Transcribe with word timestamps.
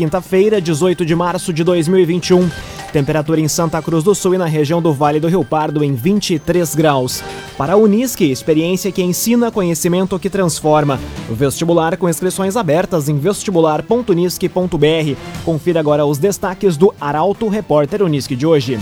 quinta-feira, 0.00 0.62
18 0.62 1.04
de 1.04 1.14
março 1.14 1.52
de 1.52 1.62
2021. 1.62 2.48
Temperatura 2.90 3.38
em 3.38 3.46
Santa 3.48 3.82
Cruz 3.82 4.02
do 4.02 4.14
Sul 4.14 4.34
e 4.34 4.38
na 4.38 4.46
região 4.46 4.80
do 4.80 4.94
Vale 4.94 5.20
do 5.20 5.28
Rio 5.28 5.44
Pardo 5.44 5.84
em 5.84 5.92
23 5.94 6.74
graus. 6.74 7.22
Para 7.58 7.74
a 7.74 7.76
Unisque, 7.76 8.24
experiência 8.24 8.90
que 8.90 9.02
ensina, 9.02 9.50
conhecimento 9.50 10.18
que 10.18 10.30
transforma. 10.30 10.98
Vestibular 11.28 11.98
com 11.98 12.08
inscrições 12.08 12.56
abertas 12.56 13.10
em 13.10 13.18
vestibular.unisque.br. 13.18 15.16
Confira 15.44 15.80
agora 15.80 16.06
os 16.06 16.16
destaques 16.16 16.78
do 16.78 16.94
Arauto 16.98 17.46
Repórter 17.48 18.02
Unisque 18.02 18.34
de 18.34 18.46
hoje. 18.46 18.80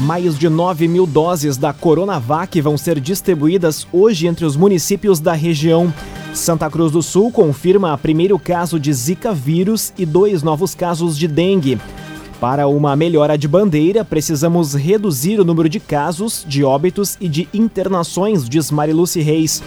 Mais 0.00 0.38
de 0.38 0.48
9 0.48 0.88
mil 0.88 1.06
doses 1.06 1.58
da 1.58 1.74
Coronavac 1.74 2.58
vão 2.62 2.78
ser 2.78 2.98
distribuídas 2.98 3.86
hoje 3.92 4.26
entre 4.26 4.46
os 4.46 4.56
municípios 4.56 5.20
da 5.20 5.34
região. 5.34 5.92
Santa 6.34 6.70
Cruz 6.70 6.92
do 6.92 7.02
Sul 7.02 7.32
confirma 7.32 7.98
primeiro 7.98 8.38
caso 8.38 8.78
de 8.78 8.92
Zika 8.92 9.32
vírus 9.32 9.92
e 9.98 10.06
dois 10.06 10.42
novos 10.42 10.74
casos 10.74 11.16
de 11.18 11.26
dengue. 11.26 11.78
Para 12.40 12.68
uma 12.68 12.94
melhora 12.94 13.36
de 13.36 13.48
bandeira, 13.48 14.04
precisamos 14.04 14.74
reduzir 14.74 15.40
o 15.40 15.44
número 15.44 15.68
de 15.68 15.80
casos, 15.80 16.44
de 16.46 16.62
óbitos 16.62 17.16
e 17.20 17.28
de 17.28 17.48
internações, 17.52 18.48
diz 18.48 18.70
Mariluce 18.70 19.20
Reis. 19.20 19.62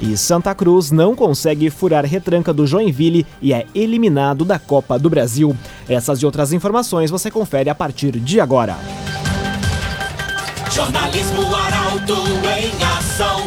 E 0.00 0.16
Santa 0.16 0.54
Cruz 0.54 0.90
não 0.90 1.14
consegue 1.14 1.70
furar 1.70 2.04
retranca 2.04 2.52
do 2.52 2.66
Joinville 2.66 3.24
e 3.40 3.52
é 3.52 3.64
eliminado 3.74 4.44
da 4.44 4.58
Copa 4.58 4.98
do 4.98 5.08
Brasil. 5.08 5.56
Essas 5.88 6.18
e 6.20 6.26
outras 6.26 6.52
informações 6.52 7.10
você 7.10 7.30
confere 7.30 7.70
a 7.70 7.74
partir 7.74 8.18
de 8.18 8.40
agora. 8.40 8.76
Jornalismo 10.70 11.54
Arauto 11.54 12.16
em 12.58 12.84
ação. 12.98 13.46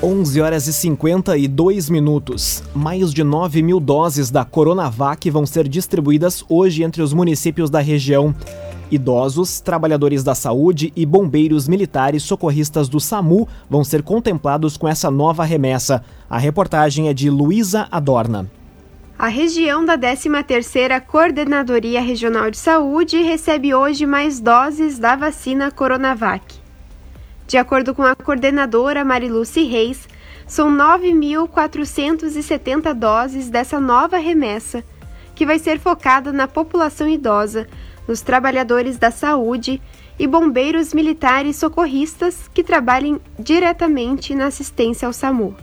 11 0.00 0.40
horas 0.40 0.68
e 0.68 0.72
52 0.72 1.90
minutos. 1.90 2.62
Mais 2.72 3.12
de 3.12 3.24
9 3.24 3.60
mil 3.62 3.80
doses 3.80 4.30
da 4.30 4.44
Coronavac 4.44 5.28
vão 5.28 5.44
ser 5.44 5.66
distribuídas 5.66 6.44
hoje 6.48 6.84
entre 6.84 7.02
os 7.02 7.12
municípios 7.12 7.68
da 7.68 7.80
região. 7.80 8.32
Idosos, 8.92 9.60
trabalhadores 9.60 10.22
da 10.22 10.36
saúde 10.36 10.92
e 10.94 11.04
bombeiros 11.04 11.66
militares 11.66 12.22
socorristas 12.22 12.88
do 12.88 13.00
SAMU 13.00 13.48
vão 13.68 13.82
ser 13.82 14.04
contemplados 14.04 14.76
com 14.76 14.86
essa 14.86 15.10
nova 15.10 15.44
remessa. 15.44 16.04
A 16.30 16.38
reportagem 16.38 17.08
é 17.08 17.12
de 17.12 17.28
Luísa 17.28 17.88
Adorna. 17.90 18.48
A 19.18 19.26
região 19.26 19.84
da 19.84 19.98
13ª 19.98 21.00
Coordenadoria 21.00 22.00
Regional 22.00 22.52
de 22.52 22.56
Saúde 22.56 23.20
recebe 23.20 23.74
hoje 23.74 24.06
mais 24.06 24.38
doses 24.38 24.96
da 24.96 25.16
vacina 25.16 25.72
Coronavac. 25.72 26.67
De 27.48 27.56
acordo 27.56 27.92
com 27.94 28.02
a 28.02 28.14
coordenadora 28.14 29.02
Mariluce 29.02 29.62
Reis, 29.62 30.06
são 30.46 30.70
9.470 30.70 32.92
doses 32.92 33.48
dessa 33.48 33.80
nova 33.80 34.18
remessa, 34.18 34.84
que 35.34 35.46
vai 35.46 35.58
ser 35.58 35.80
focada 35.80 36.30
na 36.30 36.46
população 36.46 37.08
idosa, 37.08 37.66
nos 38.06 38.20
trabalhadores 38.20 38.98
da 38.98 39.10
saúde 39.10 39.80
e 40.18 40.26
bombeiros 40.26 40.92
militares 40.92 41.56
socorristas 41.56 42.50
que 42.52 42.62
trabalhem 42.62 43.18
diretamente 43.38 44.34
na 44.34 44.48
assistência 44.48 45.06
ao 45.06 45.14
SAMU. 45.14 45.56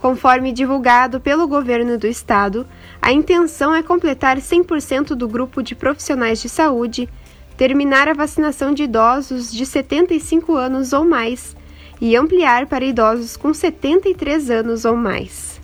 Conforme 0.00 0.52
divulgado 0.52 1.20
pelo 1.20 1.46
governo 1.46 1.98
do 1.98 2.06
estado, 2.06 2.66
a 3.02 3.12
intenção 3.12 3.74
é 3.74 3.82
completar 3.82 4.38
100% 4.38 5.08
do 5.08 5.28
grupo 5.28 5.62
de 5.62 5.74
profissionais 5.74 6.40
de 6.40 6.48
saúde 6.48 7.10
terminar 7.56 8.08
a 8.08 8.14
vacinação 8.14 8.72
de 8.72 8.84
idosos 8.84 9.52
de 9.52 9.64
75 9.64 10.54
anos 10.54 10.92
ou 10.92 11.04
mais 11.04 11.56
e 12.00 12.16
ampliar 12.16 12.66
para 12.66 12.84
idosos 12.84 13.36
com 13.36 13.54
73 13.54 14.50
anos 14.50 14.84
ou 14.84 14.96
mais. 14.96 15.54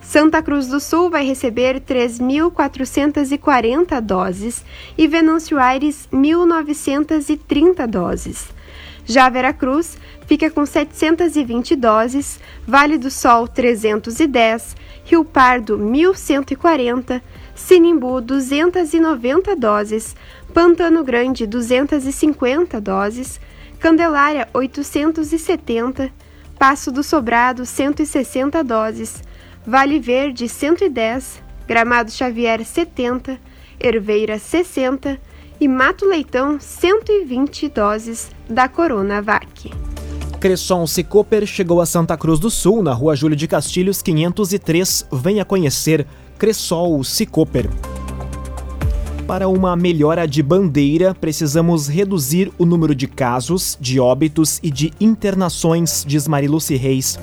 Santa 0.00 0.42
Cruz 0.42 0.68
do 0.68 0.78
Sul 0.80 1.10
vai 1.10 1.26
receber 1.26 1.80
3.440 1.80 4.00
doses 4.00 4.64
e 4.96 5.06
Venâncio 5.06 5.58
Aires 5.58 6.08
1.930 6.10 7.86
doses. 7.86 8.48
Já 9.04 9.28
Veracruz 9.28 9.98
fica 10.26 10.50
com 10.50 10.64
720 10.64 11.76
doses, 11.76 12.40
Vale 12.66 12.96
do 12.98 13.10
Sol 13.10 13.46
310, 13.48 14.76
Rio 15.04 15.24
Pardo 15.24 15.78
1.140, 15.78 17.20
Sinimbu 17.54 18.20
290 18.20 19.56
doses, 19.56 20.14
Pantano 20.52 21.04
Grande 21.04 21.46
250 21.46 22.80
doses, 22.80 23.40
Candelária 23.78 24.48
870, 24.52 26.10
Passo 26.58 26.90
do 26.90 27.02
Sobrado 27.02 27.64
160 27.64 28.64
doses, 28.64 29.22
Vale 29.66 30.00
Verde 30.00 30.48
110, 30.48 31.42
Gramado 31.66 32.10
Xavier 32.10 32.64
70, 32.64 33.38
Herveira 33.78 34.38
60 34.38 35.20
e 35.60 35.68
Mato 35.68 36.06
Leitão 36.06 36.58
120 36.58 37.68
doses 37.68 38.30
da 38.48 38.68
Coronavac. 38.68 39.70
Cresson 40.40 40.86
Cicoper 40.86 41.46
chegou 41.46 41.80
a 41.80 41.86
Santa 41.86 42.16
Cruz 42.16 42.38
do 42.38 42.48
Sul, 42.48 42.82
na 42.82 42.92
rua 42.92 43.16
Júlio 43.16 43.36
de 43.36 43.48
Castilhos 43.48 44.00
503. 44.00 45.06
Venha 45.12 45.44
conhecer 45.44 46.06
Cressol 46.38 47.02
Cicoper. 47.02 47.68
Para 49.28 49.46
uma 49.46 49.76
melhora 49.76 50.26
de 50.26 50.42
bandeira, 50.42 51.14
precisamos 51.14 51.86
reduzir 51.86 52.50
o 52.56 52.64
número 52.64 52.94
de 52.94 53.06
casos, 53.06 53.76
de 53.78 54.00
óbitos 54.00 54.58
e 54.62 54.70
de 54.70 54.90
internações, 54.98 56.02
diz 56.08 56.26
Mariluce 56.26 56.74
Reis. 56.76 57.20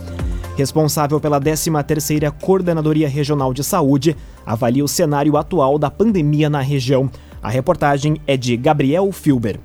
Responsável 0.55 1.19
pela 1.19 1.41
13ª 1.41 2.31
Coordenadoria 2.39 3.09
Regional 3.09 3.55
de 3.55 3.63
Saúde, 3.63 4.15
avalia 4.45 4.85
o 4.85 4.87
cenário 4.87 5.35
atual 5.35 5.79
da 5.79 5.89
pandemia 5.89 6.47
na 6.47 6.61
região. 6.61 7.09
A 7.41 7.49
reportagem 7.49 8.21
é 8.27 8.37
de 8.37 8.55
Gabriel 8.55 9.11
Filber. 9.11 9.59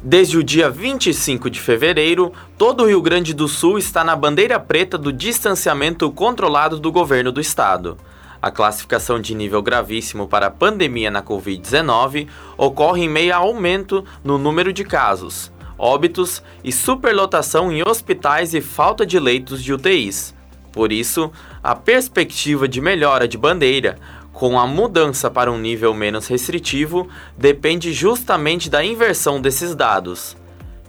Desde 0.00 0.38
o 0.38 0.44
dia 0.44 0.70
25 0.70 1.50
de 1.50 1.60
fevereiro, 1.60 2.32
todo 2.56 2.84
o 2.84 2.86
Rio 2.86 3.02
Grande 3.02 3.34
do 3.34 3.48
Sul 3.48 3.78
está 3.78 4.04
na 4.04 4.14
bandeira 4.14 4.60
preta 4.60 4.96
do 4.96 5.12
distanciamento 5.12 6.08
controlado 6.12 6.78
do 6.78 6.92
governo 6.92 7.32
do 7.32 7.40
estado. 7.40 7.96
A 8.42 8.50
classificação 8.50 9.20
de 9.20 9.34
nível 9.34 9.60
gravíssimo 9.60 10.26
para 10.26 10.46
a 10.46 10.50
pandemia 10.50 11.10
na 11.10 11.22
Covid-19 11.22 12.26
ocorre 12.56 13.02
em 13.02 13.08
meio 13.08 13.34
a 13.34 13.36
aumento 13.36 14.02
no 14.24 14.38
número 14.38 14.72
de 14.72 14.82
casos, 14.82 15.52
óbitos 15.76 16.42
e 16.64 16.72
superlotação 16.72 17.70
em 17.70 17.86
hospitais 17.86 18.54
e 18.54 18.62
falta 18.62 19.04
de 19.04 19.18
leitos 19.18 19.62
de 19.62 19.74
UTIs. 19.74 20.34
Por 20.72 20.90
isso, 20.90 21.30
a 21.62 21.74
perspectiva 21.74 22.66
de 22.66 22.80
melhora 22.80 23.28
de 23.28 23.36
bandeira, 23.36 23.98
com 24.32 24.58
a 24.58 24.66
mudança 24.66 25.30
para 25.30 25.52
um 25.52 25.58
nível 25.58 25.92
menos 25.92 26.26
restritivo, 26.26 27.08
depende 27.36 27.92
justamente 27.92 28.70
da 28.70 28.82
inversão 28.82 29.38
desses 29.38 29.74
dados. 29.74 30.34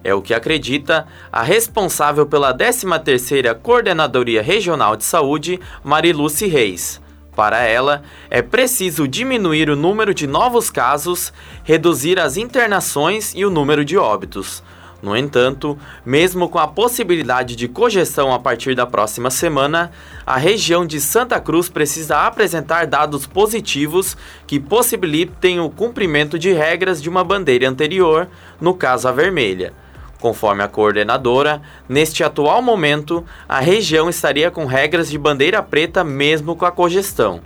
É 0.06 0.14
o 0.14 0.22
que 0.22 0.34
acredita 0.34 1.06
a 1.30 1.44
responsável 1.44 2.26
pela 2.26 2.56
13ª 2.56 3.54
Coordenadoria 3.56 4.42
Regional 4.42 4.96
de 4.96 5.04
Saúde, 5.04 5.60
Mariluce 5.84 6.48
Reis. 6.48 7.01
Para 7.36 7.64
ela, 7.64 8.04
é 8.30 8.42
preciso 8.42 9.08
diminuir 9.08 9.70
o 9.70 9.76
número 9.76 10.14
de 10.14 10.28
novos 10.28 10.70
casos, 10.70 11.32
reduzir 11.64 12.20
as 12.20 12.36
internações 12.36 13.34
e 13.34 13.46
o 13.46 13.50
número 13.50 13.86
de 13.86 13.98
óbitos. 13.98 14.62
No 15.02 15.18
entanto, 15.18 15.78
mesmo 16.06 16.48
com 16.48 16.60
a 16.60 16.68
possibilidade 16.68 17.56
de 17.56 17.68
cogestão 17.68 18.32
a 18.32 18.38
partir 18.38 18.76
da 18.76 18.86
próxima 18.86 19.32
semana, 19.32 19.92
a 20.26 20.38
região 20.38 20.86
de 20.86 21.02
Santa 21.02 21.40
Cruz 21.40 21.68
precisa 21.70 22.28
apresentar 22.28 22.86
dados 22.86 23.26
positivos 23.26 24.16
que 24.46 24.60
possibilitem 24.60 25.60
o 25.60 25.72
cumprimento 25.72 26.38
de 26.38 26.54
regras 26.54 27.02
de 27.02 27.10
uma 27.10 27.24
bandeira 27.24 27.68
anterior, 27.68 28.28
no 28.60 28.76
caso 28.76 29.08
a 29.08 29.12
vermelha. 29.12 29.74
Conforme 30.22 30.64
a 30.64 30.68
coordenadora, 30.68 31.64
neste 31.90 32.24
atual 32.24 32.62
momento, 32.62 33.26
a 33.50 33.60
região 33.60 34.08
estaria 34.08 34.52
com 34.52 34.66
regras 34.66 35.10
de 35.10 35.18
bandeira 35.18 35.64
preta 35.64 36.04
mesmo 36.04 36.56
com 36.56 36.64
a 36.64 36.72
cogestão. 36.72 37.42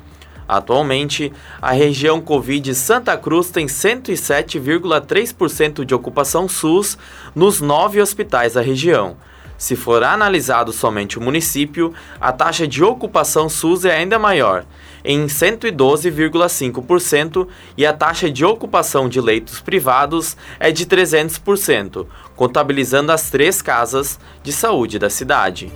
Atualmente, 0.46 1.32
a 1.62 1.72
região 1.72 2.20
Covid 2.20 2.76
Santa 2.76 3.16
Cruz 3.18 3.50
tem 3.50 3.66
107,3% 3.66 5.86
de 5.86 5.96
ocupação 5.96 6.50
SUS 6.50 6.98
nos 7.34 7.62
nove 7.62 8.02
hospitais 8.02 8.52
da 8.54 8.62
região. 8.62 9.16
Se 9.58 9.76
for 9.76 10.04
analisado 10.04 10.72
somente 10.72 11.18
o 11.18 11.22
município, 11.22 11.92
a 12.20 12.32
taxa 12.32 12.68
de 12.68 12.84
ocupação 12.84 13.50
SUS 13.50 13.86
é 13.86 13.96
ainda 13.96 14.20
maior, 14.20 14.66
em 15.04 15.26
112,5% 15.28 17.48
e 17.78 17.86
a 17.86 17.94
taxa 17.94 18.30
de 18.30 18.44
ocupação 18.44 19.08
de 19.08 19.22
leitos 19.22 19.62
privados 19.62 20.36
é 20.60 20.72
de 20.72 20.86
300%, 20.86 22.06
contabilizando 22.36 23.12
as 23.12 23.30
três 23.30 23.62
casas 23.62 24.20
de 24.44 24.52
saúde 24.52 25.00
da 25.00 25.10
cidade. 25.10 25.72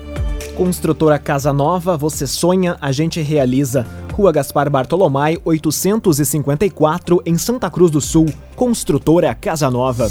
Construtora 0.55 1.17
Casa 1.17 1.53
Nova, 1.53 1.95
você 1.95 2.27
sonha, 2.27 2.75
a 2.81 2.91
gente 2.91 3.21
realiza. 3.21 3.87
Rua 4.11 4.33
Gaspar 4.33 4.69
Bartolomai, 4.69 5.37
854, 5.45 7.21
em 7.25 7.37
Santa 7.37 7.69
Cruz 7.69 7.89
do 7.89 8.01
Sul. 8.01 8.25
Construtora 8.57 9.33
Casa 9.33 9.71
Nova. 9.71 10.09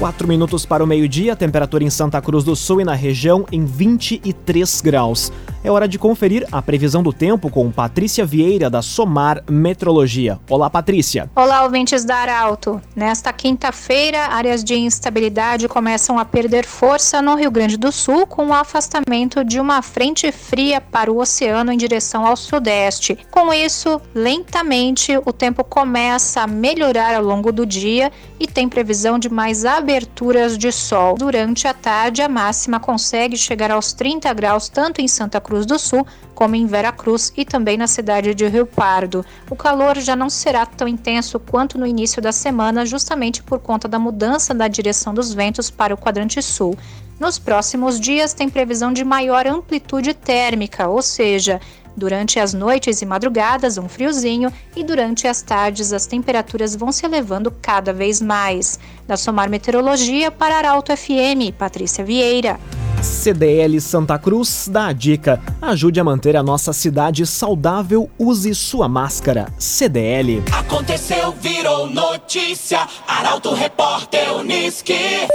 4 0.00 0.26
minutos 0.26 0.64
para 0.64 0.82
o 0.82 0.86
meio-dia, 0.86 1.36
temperatura 1.36 1.84
em 1.84 1.90
Santa 1.90 2.22
Cruz 2.22 2.42
do 2.42 2.56
Sul 2.56 2.80
e 2.80 2.84
na 2.84 2.94
região 2.94 3.44
em 3.52 3.66
23 3.66 4.80
graus. 4.80 5.30
É 5.62 5.70
hora 5.70 5.86
de 5.86 5.98
conferir 5.98 6.46
a 6.50 6.62
previsão 6.62 7.02
do 7.02 7.12
tempo 7.12 7.50
com 7.50 7.70
Patrícia 7.70 8.24
Vieira, 8.24 8.70
da 8.70 8.80
Somar 8.80 9.44
Metrologia. 9.46 10.40
Olá, 10.48 10.70
Patrícia. 10.70 11.30
Olá, 11.36 11.64
ouvintes 11.64 12.02
da 12.02 12.16
Arauto. 12.16 12.80
Nesta 12.96 13.30
quinta-feira, 13.30 14.20
áreas 14.28 14.64
de 14.64 14.74
instabilidade 14.74 15.68
começam 15.68 16.18
a 16.18 16.24
perder 16.24 16.64
força 16.64 17.20
no 17.20 17.34
Rio 17.34 17.50
Grande 17.50 17.76
do 17.76 17.92
Sul 17.92 18.26
com 18.26 18.46
o 18.46 18.54
afastamento 18.54 19.44
de 19.44 19.60
uma 19.60 19.82
frente 19.82 20.32
fria 20.32 20.80
para 20.80 21.12
o 21.12 21.20
oceano 21.20 21.70
em 21.70 21.76
direção 21.76 22.24
ao 22.24 22.36
sudeste. 22.36 23.18
Com 23.30 23.52
isso, 23.52 24.00
lentamente, 24.14 25.12
o 25.26 25.30
tempo 25.30 25.62
começa 25.62 26.40
a 26.40 26.46
melhorar 26.46 27.14
ao 27.14 27.22
longo 27.22 27.52
do 27.52 27.66
dia 27.66 28.10
e 28.38 28.46
tem 28.46 28.66
previsão 28.66 29.18
de 29.18 29.28
mais 29.28 29.66
aberturas 29.90 30.56
de 30.56 30.70
sol. 30.70 31.16
Durante 31.16 31.66
a 31.66 31.74
tarde, 31.74 32.22
a 32.22 32.28
máxima 32.28 32.78
consegue 32.78 33.36
chegar 33.36 33.72
aos 33.72 33.92
30 33.92 34.32
graus 34.32 34.68
tanto 34.68 35.00
em 35.00 35.08
Santa 35.08 35.40
Cruz 35.40 35.50
Cruz 35.50 35.66
do 35.66 35.80
Sul, 35.80 36.06
como 36.32 36.54
em 36.54 36.64
Vera 36.64 36.92
Cruz 36.92 37.32
e 37.36 37.44
também 37.44 37.76
na 37.76 37.88
cidade 37.88 38.32
de 38.36 38.46
Rio 38.46 38.64
Pardo. 38.64 39.26
O 39.50 39.56
calor 39.56 39.98
já 39.98 40.14
não 40.14 40.30
será 40.30 40.64
tão 40.64 40.86
intenso 40.86 41.40
quanto 41.40 41.76
no 41.76 41.84
início 41.84 42.22
da 42.22 42.30
semana, 42.30 42.86
justamente 42.86 43.42
por 43.42 43.58
conta 43.58 43.88
da 43.88 43.98
mudança 43.98 44.54
da 44.54 44.68
direção 44.68 45.12
dos 45.12 45.34
ventos 45.34 45.70
para 45.70 45.92
o 45.92 45.98
quadrante 45.98 46.40
sul. 46.40 46.78
Nos 47.18 47.36
próximos 47.36 47.98
dias 47.98 48.32
tem 48.32 48.48
previsão 48.48 48.92
de 48.92 49.04
maior 49.04 49.44
amplitude 49.44 50.14
térmica, 50.14 50.88
ou 50.88 51.02
seja, 51.02 51.60
Durante 51.96 52.38
as 52.38 52.54
noites 52.54 53.02
e 53.02 53.06
madrugadas, 53.06 53.78
um 53.78 53.88
friozinho, 53.88 54.52
e 54.76 54.84
durante 54.84 55.26
as 55.26 55.42
tardes, 55.42 55.92
as 55.92 56.06
temperaturas 56.06 56.74
vão 56.76 56.92
se 56.92 57.04
elevando 57.04 57.50
cada 57.62 57.92
vez 57.92 58.20
mais. 58.20 58.78
Da 59.06 59.16
Somar 59.16 59.50
Meteorologia 59.50 60.30
para 60.30 60.56
Arauto 60.56 60.96
FM, 60.96 61.52
Patrícia 61.58 62.04
Vieira. 62.04 62.58
CDL 63.02 63.80
Santa 63.80 64.18
Cruz 64.18 64.68
dá 64.70 64.88
a 64.88 64.92
dica: 64.92 65.40
ajude 65.60 65.98
a 66.00 66.04
manter 66.04 66.36
a 66.36 66.42
nossa 66.42 66.72
cidade 66.72 67.26
saudável, 67.26 68.10
use 68.18 68.54
sua 68.54 68.88
máscara. 68.88 69.52
CDL. 69.58 70.42
Aconteceu, 70.52 71.32
virou 71.32 71.88
notícia. 71.88 72.86
Arauto 73.06 73.54
Repórter 73.54 74.34
Uniski. 74.36 75.28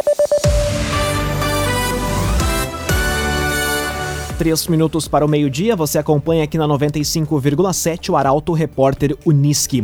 Três 4.45 4.67
minutos 4.67 5.07
para 5.07 5.25
o 5.25 5.27
meio-dia, 5.27 5.75
você 5.75 5.97
acompanha 5.97 6.43
aqui 6.43 6.55
na 6.55 6.67
95,7 6.67 8.11
o 8.11 8.15
Arauto 8.15 8.53
Repórter 8.53 9.17
Uniski. 9.25 9.83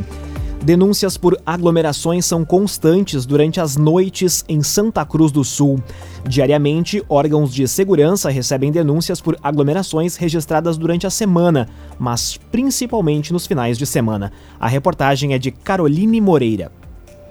Denúncias 0.64 1.18
por 1.18 1.36
aglomerações 1.44 2.28
são 2.28 2.46
constantes 2.46 3.26
durante 3.26 3.60
as 3.60 3.76
noites 3.76 4.46
em 4.48 4.62
Santa 4.62 5.04
Cruz 5.04 5.32
do 5.32 5.44
Sul. 5.44 5.82
Diariamente, 6.30 7.04
órgãos 7.10 7.52
de 7.52 7.68
segurança 7.68 8.30
recebem 8.30 8.72
denúncias 8.72 9.20
por 9.20 9.36
aglomerações 9.42 10.16
registradas 10.16 10.78
durante 10.78 11.08
a 11.08 11.10
semana, 11.10 11.68
mas 11.98 12.38
principalmente 12.52 13.34
nos 13.34 13.48
finais 13.48 13.80
de 13.80 13.88
semana. 13.88 14.32
A 14.60 14.68
reportagem 14.68 15.34
é 15.34 15.40
de 15.40 15.50
Caroline 15.50 16.22
Moreira. 16.22 16.81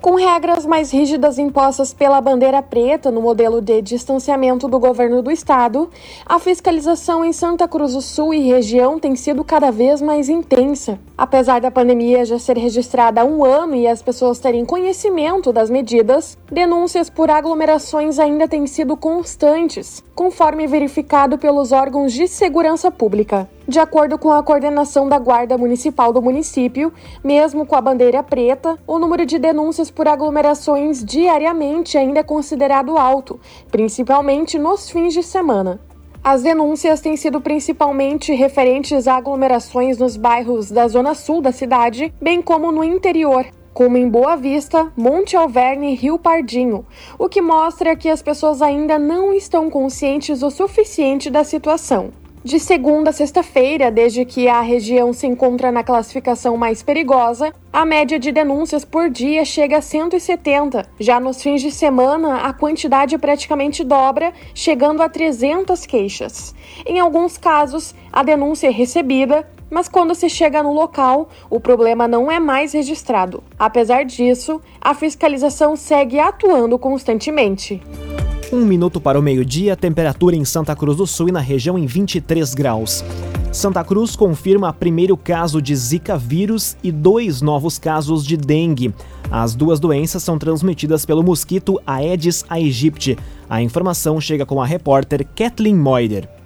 Com 0.00 0.14
regras 0.14 0.64
mais 0.64 0.90
rígidas 0.90 1.38
impostas 1.38 1.92
pela 1.92 2.22
bandeira 2.22 2.62
preta 2.62 3.10
no 3.10 3.20
modelo 3.20 3.60
de 3.60 3.82
distanciamento 3.82 4.66
do 4.66 4.78
governo 4.78 5.20
do 5.20 5.30
estado, 5.30 5.90
a 6.24 6.38
fiscalização 6.38 7.22
em 7.22 7.34
Santa 7.34 7.68
Cruz 7.68 7.92
do 7.92 8.00
Sul 8.00 8.32
e 8.32 8.40
região 8.40 8.98
tem 8.98 9.14
sido 9.14 9.44
cada 9.44 9.70
vez 9.70 10.00
mais 10.00 10.30
intensa. 10.30 10.98
Apesar 11.18 11.60
da 11.60 11.70
pandemia 11.70 12.24
já 12.24 12.38
ser 12.38 12.56
registrada 12.56 13.20
há 13.20 13.24
um 13.26 13.44
ano 13.44 13.74
e 13.74 13.86
as 13.86 14.00
pessoas 14.00 14.38
terem 14.38 14.64
conhecimento 14.64 15.52
das 15.52 15.68
medidas, 15.68 16.38
denúncias 16.50 17.10
por 17.10 17.30
aglomerações 17.30 18.18
ainda 18.18 18.48
têm 18.48 18.66
sido 18.66 18.96
constantes, 18.96 20.02
conforme 20.14 20.66
verificado 20.66 21.36
pelos 21.36 21.72
órgãos 21.72 22.14
de 22.14 22.26
segurança 22.26 22.90
pública. 22.90 23.46
De 23.68 23.78
acordo 23.78 24.18
com 24.18 24.32
a 24.32 24.42
coordenação 24.42 25.08
da 25.08 25.16
Guarda 25.16 25.56
Municipal 25.56 26.12
do 26.12 26.20
município, 26.20 26.92
mesmo 27.22 27.64
com 27.64 27.76
a 27.76 27.80
bandeira 27.80 28.20
preta, 28.20 28.76
o 28.84 28.98
número 28.98 29.24
de 29.24 29.38
denúncias 29.38 29.89
por 29.90 30.08
aglomerações 30.08 31.04
diariamente 31.04 31.98
ainda 31.98 32.20
é 32.20 32.22
considerado 32.22 32.96
alto, 32.96 33.38
principalmente 33.70 34.58
nos 34.58 34.88
fins 34.88 35.12
de 35.12 35.22
semana. 35.22 35.80
As 36.22 36.42
denúncias 36.42 37.00
têm 37.00 37.16
sido 37.16 37.40
principalmente 37.40 38.34
referentes 38.34 39.08
a 39.08 39.16
aglomerações 39.16 39.96
nos 39.98 40.16
bairros 40.16 40.70
da 40.70 40.86
zona 40.86 41.14
sul 41.14 41.40
da 41.40 41.50
cidade, 41.50 42.12
bem 42.20 42.42
como 42.42 42.70
no 42.70 42.84
interior, 42.84 43.46
como 43.72 43.96
em 43.96 44.06
Boa 44.08 44.36
Vista, 44.36 44.92
Monte 44.94 45.36
Alverne 45.36 45.92
e 45.92 45.96
Rio 45.96 46.18
Pardinho, 46.18 46.84
o 47.18 47.28
que 47.28 47.40
mostra 47.40 47.96
que 47.96 48.08
as 48.08 48.20
pessoas 48.20 48.60
ainda 48.60 48.98
não 48.98 49.32
estão 49.32 49.70
conscientes 49.70 50.42
o 50.42 50.50
suficiente 50.50 51.30
da 51.30 51.42
situação. 51.42 52.10
De 52.42 52.58
segunda 52.58 53.10
a 53.10 53.12
sexta-feira, 53.12 53.90
desde 53.90 54.24
que 54.24 54.48
a 54.48 54.62
região 54.62 55.12
se 55.12 55.26
encontra 55.26 55.70
na 55.70 55.84
classificação 55.84 56.56
mais 56.56 56.82
perigosa, 56.82 57.52
a 57.70 57.84
média 57.84 58.18
de 58.18 58.32
denúncias 58.32 58.82
por 58.82 59.10
dia 59.10 59.44
chega 59.44 59.76
a 59.76 59.82
170. 59.82 60.86
Já 60.98 61.20
nos 61.20 61.42
fins 61.42 61.60
de 61.60 61.70
semana, 61.70 62.36
a 62.38 62.54
quantidade 62.54 63.18
praticamente 63.18 63.84
dobra, 63.84 64.32
chegando 64.54 65.02
a 65.02 65.08
300 65.10 65.84
queixas. 65.84 66.54
Em 66.86 66.98
alguns 66.98 67.36
casos, 67.36 67.94
a 68.10 68.22
denúncia 68.22 68.68
é 68.68 68.72
recebida, 68.72 69.46
mas 69.68 69.86
quando 69.86 70.14
se 70.14 70.30
chega 70.30 70.62
no 70.62 70.72
local, 70.72 71.28
o 71.50 71.60
problema 71.60 72.08
não 72.08 72.32
é 72.32 72.40
mais 72.40 72.72
registrado. 72.72 73.44
Apesar 73.58 74.06
disso, 74.06 74.62
a 74.80 74.94
fiscalização 74.94 75.76
segue 75.76 76.18
atuando 76.18 76.78
constantemente. 76.78 77.82
Um 78.52 78.64
minuto 78.64 79.00
para 79.00 79.16
o 79.16 79.22
meio-dia, 79.22 79.76
temperatura 79.76 80.34
em 80.34 80.44
Santa 80.44 80.74
Cruz 80.74 80.96
do 80.96 81.06
Sul 81.06 81.28
e 81.28 81.32
na 81.32 81.38
região 81.38 81.78
em 81.78 81.86
23 81.86 82.52
graus. 82.52 83.04
Santa 83.52 83.84
Cruz 83.84 84.16
confirma 84.16 84.72
primeiro 84.72 85.16
caso 85.16 85.62
de 85.62 85.74
Zika 85.76 86.18
vírus 86.18 86.76
e 86.82 86.90
dois 86.90 87.40
novos 87.40 87.78
casos 87.78 88.26
de 88.26 88.36
dengue. 88.36 88.92
As 89.30 89.54
duas 89.54 89.78
doenças 89.78 90.24
são 90.24 90.36
transmitidas 90.36 91.06
pelo 91.06 91.22
mosquito 91.22 91.80
Aedes 91.86 92.44
aegypti. 92.48 93.16
A 93.48 93.62
informação 93.62 94.20
chega 94.20 94.44
com 94.44 94.60
a 94.60 94.66
repórter 94.66 95.24
Kathleen 95.36 95.76
Moider. 95.76 96.39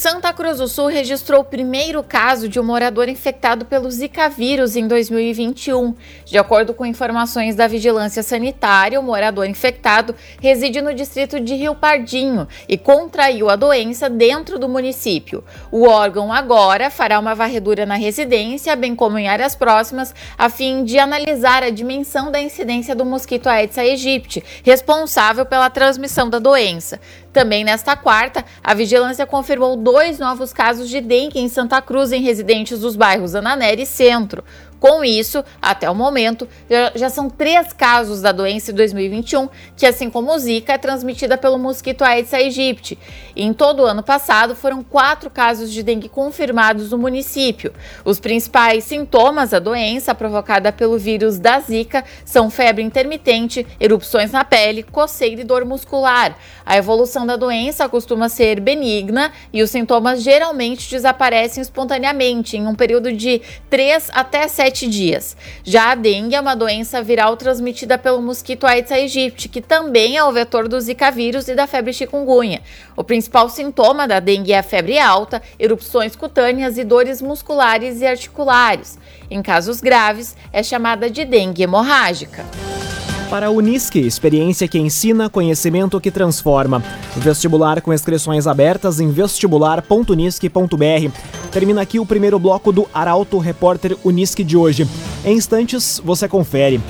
Santa 0.00 0.32
Cruz 0.32 0.56
do 0.56 0.66
Sul 0.66 0.86
registrou 0.86 1.42
o 1.42 1.44
primeiro 1.44 2.02
caso 2.02 2.48
de 2.48 2.58
um 2.58 2.64
morador 2.64 3.06
infectado 3.06 3.66
pelo 3.66 3.90
Zika 3.90 4.30
vírus 4.30 4.74
em 4.74 4.88
2021. 4.88 5.94
De 6.24 6.38
acordo 6.38 6.72
com 6.72 6.86
informações 6.86 7.54
da 7.54 7.66
Vigilância 7.66 8.22
Sanitária, 8.22 8.98
o 8.98 9.02
morador 9.02 9.44
infectado 9.44 10.14
reside 10.40 10.80
no 10.80 10.94
distrito 10.94 11.38
de 11.38 11.54
Rio 11.54 11.74
Pardinho 11.74 12.48
e 12.66 12.78
contraiu 12.78 13.50
a 13.50 13.56
doença 13.56 14.08
dentro 14.08 14.58
do 14.58 14.70
município. 14.70 15.44
O 15.70 15.86
órgão 15.86 16.32
agora 16.32 16.88
fará 16.88 17.18
uma 17.18 17.34
varredura 17.34 17.84
na 17.84 17.96
residência, 17.96 18.74
bem 18.74 18.96
como 18.96 19.18
em 19.18 19.28
áreas 19.28 19.54
próximas, 19.54 20.14
a 20.38 20.48
fim 20.48 20.82
de 20.82 20.98
analisar 20.98 21.62
a 21.62 21.68
dimensão 21.68 22.32
da 22.32 22.40
incidência 22.40 22.94
do 22.94 23.04
mosquito 23.04 23.48
Aedes 23.48 23.76
aegypti, 23.76 24.42
responsável 24.64 25.44
pela 25.44 25.68
transmissão 25.68 26.30
da 26.30 26.38
doença. 26.38 26.98
Também 27.32 27.62
nesta 27.62 27.96
quarta, 27.96 28.44
a 28.62 28.74
vigilância 28.74 29.24
confirmou 29.24 29.76
dois 29.76 30.18
novos 30.18 30.52
casos 30.52 30.88
de 30.88 31.00
dengue 31.00 31.38
em 31.38 31.48
Santa 31.48 31.80
Cruz 31.80 32.10
em 32.10 32.20
residentes 32.20 32.80
dos 32.80 32.96
bairros 32.96 33.36
Ananera 33.36 33.80
e 33.80 33.86
Centro. 33.86 34.42
Com 34.80 35.04
isso, 35.04 35.44
até 35.60 35.90
o 35.90 35.94
momento, 35.94 36.48
já 36.94 37.10
são 37.10 37.28
três 37.28 37.70
casos 37.70 38.22
da 38.22 38.32
doença 38.32 38.72
em 38.72 38.74
2021, 38.74 39.46
que, 39.76 39.84
assim 39.84 40.08
como 40.08 40.32
o 40.32 40.38
Zika, 40.38 40.72
é 40.72 40.78
transmitida 40.78 41.36
pelo 41.36 41.58
mosquito 41.58 42.02
Aedes 42.02 42.32
aegypti. 42.32 42.98
E 43.36 43.44
em 43.44 43.52
todo 43.52 43.82
o 43.82 43.84
ano 43.84 44.02
passado, 44.02 44.56
foram 44.56 44.82
quatro 44.82 45.28
casos 45.28 45.70
de 45.70 45.82
dengue 45.82 46.08
confirmados 46.08 46.90
no 46.90 46.98
município. 46.98 47.74
Os 48.06 48.18
principais 48.18 48.84
sintomas 48.84 49.50
da 49.50 49.58
doença 49.58 50.14
provocada 50.14 50.72
pelo 50.72 50.98
vírus 50.98 51.38
da 51.38 51.60
Zika 51.60 52.02
são 52.24 52.48
febre 52.48 52.82
intermitente, 52.82 53.66
erupções 53.78 54.32
na 54.32 54.44
pele, 54.44 54.82
coceira 54.82 55.42
e 55.42 55.44
dor 55.44 55.66
muscular. 55.66 56.34
A 56.64 56.78
evolução 56.78 57.26
da 57.26 57.36
doença 57.36 57.86
costuma 57.86 58.30
ser 58.30 58.60
benigna 58.60 59.30
e 59.52 59.62
os 59.62 59.70
sintomas 59.70 60.22
geralmente 60.22 60.90
desaparecem 60.90 61.60
espontaneamente 61.60 62.56
em 62.56 62.66
um 62.66 62.74
período 62.74 63.12
de 63.12 63.42
3 63.68 64.08
até 64.14 64.48
7 64.48 64.69
sete 64.70 64.88
dias. 64.88 65.36
Já 65.64 65.90
a 65.90 65.94
dengue 65.96 66.36
é 66.36 66.40
uma 66.40 66.54
doença 66.54 67.02
viral 67.02 67.36
transmitida 67.36 67.98
pelo 67.98 68.22
mosquito 68.22 68.66
Aedes 68.66 68.92
aegypti, 68.92 69.48
que 69.48 69.60
também 69.60 70.16
é 70.16 70.22
o 70.22 70.30
vetor 70.30 70.68
do 70.68 70.80
Zika 70.80 71.10
vírus 71.10 71.48
e 71.48 71.56
da 71.56 71.66
febre 71.66 71.92
chikungunya. 71.92 72.62
O 72.96 73.02
principal 73.02 73.48
sintoma 73.48 74.06
da 74.06 74.20
dengue 74.20 74.52
é 74.52 74.60
a 74.60 74.62
febre 74.62 74.96
alta, 74.98 75.42
erupções 75.58 76.14
cutâneas 76.14 76.78
e 76.78 76.84
dores 76.84 77.20
musculares 77.20 78.00
e 78.00 78.06
articulares. 78.06 78.96
Em 79.28 79.42
casos 79.42 79.80
graves, 79.80 80.36
é 80.52 80.62
chamada 80.62 81.10
de 81.10 81.24
dengue 81.24 81.64
hemorrágica. 81.64 82.44
Para 83.28 83.46
a 83.46 83.50
Unisque, 83.50 83.98
experiência 83.98 84.68
que 84.68 84.78
ensina, 84.78 85.28
conhecimento 85.28 86.00
que 86.00 86.10
transforma. 86.10 86.82
Vestibular 87.16 87.80
com 87.80 87.92
inscrições 87.92 88.46
abertas 88.46 89.00
em 89.00 89.10
vestibular.unisque.br. 89.10 91.39
Termina 91.52 91.82
aqui 91.82 91.98
o 91.98 92.06
primeiro 92.06 92.38
bloco 92.38 92.70
do 92.70 92.86
Arauto 92.94 93.38
Repórter 93.38 93.96
Unisque 94.04 94.44
de 94.44 94.56
hoje. 94.56 94.86
Em 95.24 95.36
instantes, 95.36 96.00
você 96.04 96.28
confere. 96.28 96.80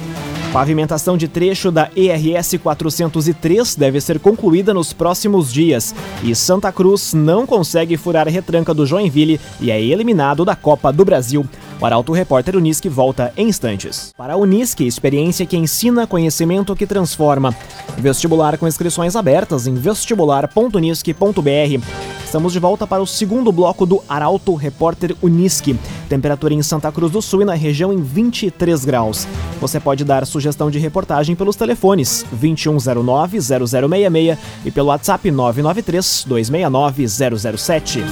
Pavimentação 0.52 1.16
de 1.16 1.28
trecho 1.28 1.70
da 1.70 1.88
ERS 1.96 2.56
403 2.60 3.76
deve 3.76 4.00
ser 4.00 4.18
concluída 4.18 4.74
nos 4.74 4.92
próximos 4.92 5.50
dias. 5.50 5.94
E 6.22 6.34
Santa 6.34 6.70
Cruz 6.72 7.14
não 7.14 7.46
consegue 7.46 7.96
furar 7.96 8.26
a 8.26 8.30
retranca 8.30 8.74
do 8.74 8.84
Joinville 8.84 9.40
e 9.60 9.70
é 9.70 9.80
eliminado 9.80 10.44
da 10.44 10.56
Copa 10.56 10.92
do 10.92 11.04
Brasil. 11.04 11.46
O 11.80 11.86
Arauto 11.86 12.12
Repórter 12.12 12.56
Unisque 12.56 12.90
volta 12.90 13.32
em 13.38 13.48
instantes. 13.48 14.12
Para 14.14 14.34
a 14.34 14.36
Unisque, 14.36 14.86
experiência 14.86 15.46
que 15.46 15.56
ensina, 15.56 16.06
conhecimento 16.06 16.76
que 16.76 16.86
transforma. 16.86 17.56
Vestibular 17.96 18.58
com 18.58 18.68
inscrições 18.68 19.16
abertas 19.16 19.66
em 19.66 19.72
vestibular.unisque.br. 19.74 21.82
Estamos 22.22 22.52
de 22.52 22.58
volta 22.58 22.86
para 22.86 23.02
o 23.02 23.06
segundo 23.06 23.50
bloco 23.50 23.86
do 23.86 24.04
Arauto 24.06 24.54
Repórter 24.54 25.16
Unisque. 25.22 25.74
Temperatura 26.06 26.52
em 26.52 26.62
Santa 26.62 26.92
Cruz 26.92 27.12
do 27.12 27.22
Sul 27.22 27.40
e 27.40 27.46
na 27.46 27.54
região 27.54 27.90
em 27.90 28.02
23 28.02 28.84
graus. 28.84 29.26
Você 29.58 29.80
pode 29.80 30.04
dar 30.04 30.26
sugestão 30.26 30.70
de 30.70 30.78
reportagem 30.78 31.34
pelos 31.34 31.56
telefones 31.56 32.26
2109-0066 32.38 34.36
e 34.66 34.70
pelo 34.70 34.88
WhatsApp 34.88 35.30
993-269-007. 35.30 38.02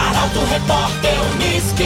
Arauto 0.00 0.40
Repórter 0.50 1.14
Unisque. 1.36 1.84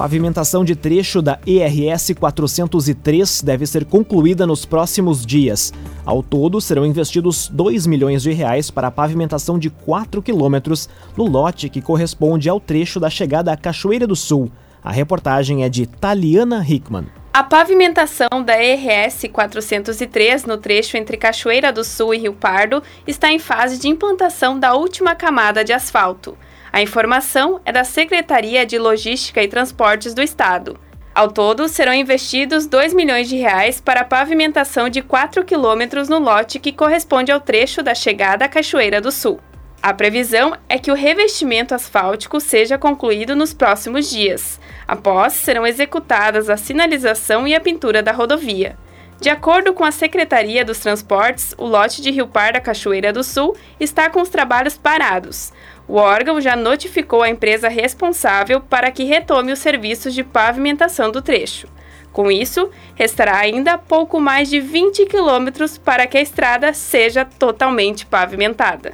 Pavimentação 0.00 0.64
de 0.64 0.74
trecho 0.74 1.20
da 1.20 1.38
ERS 1.46 2.12
403 2.18 3.42
deve 3.42 3.66
ser 3.66 3.84
concluída 3.84 4.46
nos 4.46 4.64
próximos 4.64 5.26
dias. 5.26 5.74
Ao 6.06 6.22
todo, 6.22 6.58
serão 6.58 6.86
investidos 6.86 7.48
2 7.48 7.86
milhões 7.86 8.22
de 8.22 8.32
reais 8.32 8.70
para 8.70 8.88
a 8.88 8.90
pavimentação 8.90 9.58
de 9.58 9.68
4 9.68 10.22
quilômetros 10.22 10.88
no 11.18 11.26
lote 11.26 11.68
que 11.68 11.82
corresponde 11.82 12.48
ao 12.48 12.58
trecho 12.58 12.98
da 12.98 13.10
chegada 13.10 13.52
à 13.52 13.58
Cachoeira 13.58 14.06
do 14.06 14.16
Sul. 14.16 14.50
A 14.82 14.90
reportagem 14.90 15.64
é 15.64 15.68
de 15.68 15.84
Taliana 15.84 16.64
Hickman. 16.66 17.04
A 17.30 17.44
pavimentação 17.44 18.42
da 18.42 18.56
ERS 18.56 19.26
403 19.30 20.46
no 20.46 20.56
trecho 20.56 20.96
entre 20.96 21.18
Cachoeira 21.18 21.70
do 21.70 21.84
Sul 21.84 22.14
e 22.14 22.18
Rio 22.18 22.32
Pardo 22.32 22.82
está 23.06 23.30
em 23.30 23.38
fase 23.38 23.78
de 23.78 23.88
implantação 23.88 24.58
da 24.58 24.72
última 24.72 25.14
camada 25.14 25.62
de 25.62 25.74
asfalto. 25.74 26.38
A 26.72 26.80
informação 26.80 27.60
é 27.64 27.72
da 27.72 27.82
Secretaria 27.82 28.64
de 28.64 28.78
Logística 28.78 29.42
e 29.42 29.48
Transportes 29.48 30.14
do 30.14 30.22
Estado. 30.22 30.78
Ao 31.12 31.28
todo, 31.28 31.68
serão 31.68 31.92
investidos 31.92 32.66
2 32.66 32.94
milhões 32.94 33.28
de 33.28 33.36
reais 33.36 33.80
para 33.80 34.02
a 34.02 34.04
pavimentação 34.04 34.88
de 34.88 35.02
4 35.02 35.44
quilômetros 35.44 36.08
no 36.08 36.20
lote 36.20 36.60
que 36.60 36.72
corresponde 36.72 37.32
ao 37.32 37.40
trecho 37.40 37.82
da 37.82 37.94
chegada 37.94 38.44
à 38.44 38.48
Cachoeira 38.48 39.00
do 39.00 39.10
Sul. 39.10 39.40
A 39.82 39.92
previsão 39.92 40.56
é 40.68 40.78
que 40.78 40.92
o 40.92 40.94
revestimento 40.94 41.74
asfáltico 41.74 42.38
seja 42.38 42.78
concluído 42.78 43.34
nos 43.34 43.52
próximos 43.52 44.08
dias. 44.08 44.60
Após, 44.86 45.32
serão 45.32 45.66
executadas 45.66 46.48
a 46.48 46.56
sinalização 46.56 47.48
e 47.48 47.54
a 47.54 47.60
pintura 47.60 48.02
da 48.02 48.12
rodovia. 48.12 48.76
De 49.20 49.28
acordo 49.28 49.74
com 49.74 49.84
a 49.84 49.90
Secretaria 49.90 50.64
dos 50.64 50.78
Transportes, 50.78 51.54
o 51.58 51.66
lote 51.66 52.00
de 52.00 52.10
Rio 52.10 52.26
Par 52.26 52.54
da 52.54 52.60
Cachoeira 52.60 53.12
do 53.12 53.22
Sul 53.22 53.54
está 53.78 54.08
com 54.08 54.22
os 54.22 54.30
trabalhos 54.30 54.78
parados. 54.78 55.52
O 55.90 55.96
órgão 55.96 56.40
já 56.40 56.54
notificou 56.54 57.20
a 57.20 57.28
empresa 57.28 57.68
responsável 57.68 58.60
para 58.60 58.92
que 58.92 59.02
retome 59.02 59.50
os 59.50 59.58
serviços 59.58 60.14
de 60.14 60.22
pavimentação 60.22 61.10
do 61.10 61.20
trecho. 61.20 61.66
Com 62.12 62.30
isso, 62.30 62.70
restará 62.94 63.36
ainda 63.38 63.76
pouco 63.76 64.20
mais 64.20 64.48
de 64.48 64.60
20 64.60 65.04
quilômetros 65.06 65.78
para 65.78 66.06
que 66.06 66.16
a 66.16 66.22
estrada 66.22 66.72
seja 66.72 67.24
totalmente 67.24 68.06
pavimentada. 68.06 68.92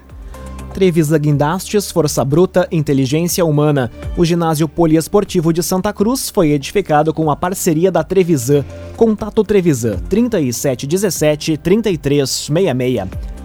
Trevisa 0.73 1.19
Guindastes, 1.19 1.91
Força 1.91 2.25
Bruta, 2.25 2.67
Inteligência 2.73 3.45
Humana. 3.45 3.93
O 4.17 4.25
ginásio 4.25 4.67
poliesportivo 4.67 5.53
de 5.53 5.62
Santa 5.62 5.93
Cruz 5.93 6.31
foi 6.31 6.53
edificado 6.53 7.12
com 7.12 7.31
a 7.31 7.37
parceria 7.37 7.93
da 7.93 8.03
Trevisan. 8.03 8.65
Contato 8.97 9.45
Trevisan 9.45 9.99
3717 10.09 11.59
3366 11.59 13.36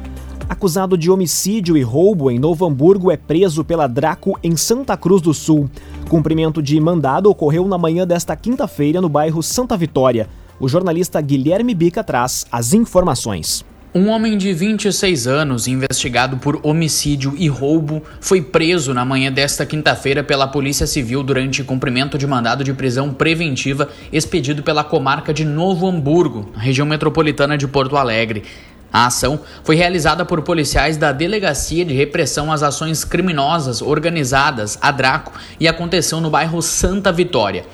acusado 0.51 0.97
de 0.97 1.09
homicídio 1.09 1.77
e 1.77 1.81
roubo 1.81 2.29
em 2.29 2.37
Novo 2.37 2.65
Hamburgo, 2.65 3.09
é 3.09 3.15
preso 3.15 3.63
pela 3.63 3.87
Draco 3.87 4.37
em 4.43 4.57
Santa 4.57 4.97
Cruz 4.97 5.21
do 5.21 5.33
Sul. 5.33 5.69
Cumprimento 6.09 6.61
de 6.61 6.77
mandado 6.77 7.29
ocorreu 7.29 7.65
na 7.69 7.77
manhã 7.77 8.05
desta 8.05 8.35
quinta-feira 8.35 8.99
no 8.99 9.07
bairro 9.07 9.41
Santa 9.41 9.77
Vitória. 9.77 10.27
O 10.59 10.67
jornalista 10.67 11.21
Guilherme 11.21 11.73
Bica 11.73 12.03
traz 12.03 12.45
as 12.51 12.73
informações. 12.73 13.63
Um 13.93 14.07
homem 14.07 14.37
de 14.37 14.53
26 14.53 15.27
anos, 15.27 15.67
investigado 15.67 16.37
por 16.37 16.61
homicídio 16.63 17.33
e 17.37 17.49
roubo, 17.49 18.01
foi 18.21 18.41
preso 18.41 18.93
na 18.93 19.03
manhã 19.03 19.29
desta 19.29 19.65
quinta-feira 19.65 20.23
pela 20.23 20.47
Polícia 20.47 20.87
Civil 20.87 21.21
durante 21.21 21.61
cumprimento 21.61 22.17
de 22.17 22.25
mandado 22.25 22.63
de 22.63 22.73
prisão 22.73 23.13
preventiva 23.13 23.89
expedido 24.09 24.63
pela 24.63 24.81
comarca 24.81 25.33
de 25.33 25.43
Novo 25.43 25.87
Hamburgo, 25.87 26.49
região 26.55 26.87
metropolitana 26.87 27.57
de 27.57 27.67
Porto 27.67 27.97
Alegre. 27.97 28.43
A 28.91 29.05
ação 29.05 29.39
foi 29.63 29.75
realizada 29.75 30.25
por 30.25 30.41
policiais 30.41 30.97
da 30.97 31.13
Delegacia 31.13 31.85
de 31.85 31.93
Repressão 31.93 32.51
às 32.51 32.61
Ações 32.61 33.05
Criminosas 33.05 33.81
Organizadas, 33.81 34.77
a 34.81 34.91
Draco, 34.91 35.31
e 35.59 35.67
aconteceu 35.67 36.19
no 36.19 36.29
bairro 36.29 36.61
Santa 36.61 37.11
Vitória. 37.11 37.65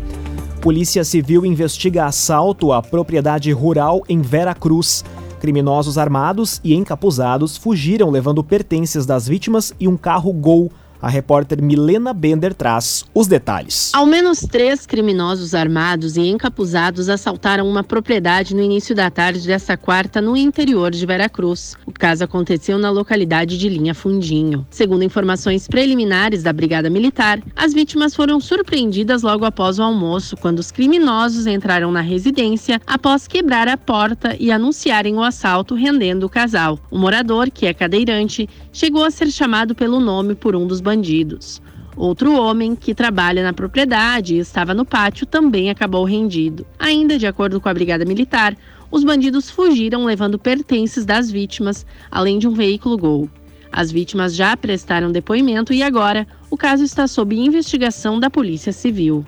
Polícia 0.62 1.06
Civil 1.06 1.46
investiga 1.46 2.06
assalto 2.06 2.74
à 2.74 2.82
propriedade 2.82 3.50
rural 3.54 4.04
em 4.10 4.22
Vera 4.22 4.54
Cruz. 4.54 5.06
Criminosos 5.40 5.98
armados 5.98 6.60
e 6.66 6.76
encapuzados 6.76 7.56
fugiram 7.56 8.10
levando 8.10 8.44
pertences 8.44 9.06
das 9.06 9.26
vítimas 9.26 9.74
e 9.80 9.88
um 9.88 9.96
carro 9.96 10.34
Gol 10.34 10.70
a 11.02 11.08
repórter 11.08 11.62
Milena 11.62 12.14
Bender 12.14 12.54
traz 12.54 13.06
os 13.14 13.28
detalhes. 13.28 13.92
Ao 13.94 14.06
menos 14.06 14.40
três 14.42 14.86
criminosos 14.86 15.54
armados 15.54 16.18
e 16.18 16.22
encapuzados 16.22 17.10
assaltaram 17.10 17.68
uma 17.68 17.84
propriedade 17.84 18.56
no 18.56 18.62
início 18.62 18.96
da 18.96 19.10
tarde 19.10 19.48
desta 19.48 19.78
quarta 19.78 20.22
no 20.22 20.36
interior 20.36 20.92
de 20.92 21.06
Veracruz. 21.06 21.76
O 21.86 21.92
caso 21.92 22.24
aconteceu 22.24 22.78
na 22.78 22.90
localidade 22.90 23.58
de 23.58 23.70
Linha 23.70 23.94
Fundinho. 23.94 24.66
Segundo 24.70 25.04
informações 25.04 25.68
preliminares 25.68 26.44
da 26.44 26.52
Brigada 26.54 26.90
Militar, 26.90 27.42
as 27.56 27.74
vítimas 27.74 28.16
foram 28.16 28.40
surpreendidas 28.40 29.22
logo 29.22 29.46
após 29.46 29.80
o 29.80 29.84
almoço, 29.84 30.36
quando 30.38 30.60
os 30.60 30.72
criminosos 30.72 31.48
entraram 31.48 31.92
na 31.92 32.02
residência 32.02 32.82
após 32.86 33.28
quebrar 33.28 33.68
a 33.68 33.78
porta 33.78 34.36
e 34.40 34.52
anunciarem 34.52 35.16
o 35.16 35.24
assalto, 35.24 35.76
rendendo 35.76 36.26
o 36.26 36.30
casal. 36.30 36.80
O 36.92 36.98
morador, 36.98 37.50
que 37.50 37.66
é 37.66 37.74
cadeirante, 37.74 38.50
chegou 38.72 39.04
a 39.04 39.12
ser 39.12 39.32
chamado 39.32 39.74
pelo 39.76 40.00
nome 40.00 40.36
por 40.36 40.56
um 40.56 40.68
dos 40.68 40.82
bandidos. 40.90 41.62
Outro 41.96 42.34
homem, 42.34 42.76
que 42.76 42.96
trabalha 42.96 43.44
na 43.44 43.54
propriedade 43.54 44.34
e 44.34 44.40
estava 44.40 44.74
no 44.74 44.84
pátio, 44.84 45.28
também 45.28 45.70
acabou 45.70 46.04
rendido. 46.04 46.66
Ainda 46.80 47.20
de 47.20 47.28
acordo 47.28 47.62
com 47.62 47.70
a 47.70 47.74
Brigada 47.74 48.06
Militar, 48.06 48.58
os 48.90 49.04
bandidos 49.04 49.52
fugiram 49.52 50.04
levando 50.04 50.40
pertences 50.40 51.06
das 51.06 51.30
vítimas, 51.30 51.86
além 52.10 52.40
de 52.40 52.48
um 52.48 52.54
veículo 52.54 52.98
Gol. 52.98 53.30
As 53.72 53.92
vítimas 53.92 54.34
já 54.36 54.58
prestaram 54.58 55.12
depoimento 55.12 55.72
e 55.72 55.84
agora 55.84 56.26
o 56.50 56.58
caso 56.58 56.84
está 56.84 57.08
sob 57.08 57.36
investigação 57.36 58.20
da 58.20 58.32
Polícia 58.32 58.74
Civil. 58.74 59.24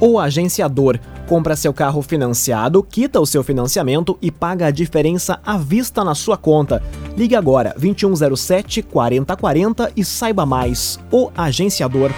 O 0.00 0.18
agenciador 0.18 0.98
compra 1.32 1.56
seu 1.56 1.72
carro 1.72 2.02
financiado, 2.02 2.82
quita 2.82 3.18
o 3.18 3.24
seu 3.24 3.42
financiamento 3.42 4.18
e 4.20 4.30
paga 4.30 4.66
a 4.66 4.70
diferença 4.70 5.40
à 5.42 5.56
vista 5.56 6.04
na 6.04 6.14
sua 6.14 6.36
conta. 6.36 6.82
Ligue 7.16 7.34
agora 7.34 7.74
2107 7.74 8.82
4040 8.82 9.92
e 9.96 10.04
saiba 10.04 10.44
mais. 10.44 11.00
O 11.10 11.30
agenciador. 11.34 12.10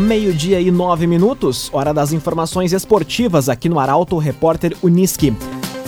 Meio-dia 0.00 0.60
e 0.60 0.72
nove 0.72 1.06
minutos, 1.06 1.70
hora 1.72 1.94
das 1.94 2.12
informações 2.12 2.72
esportivas 2.72 3.48
aqui 3.48 3.68
no 3.68 3.78
Arauto 3.78 4.18
Repórter 4.18 4.76
Uniski. 4.82 5.32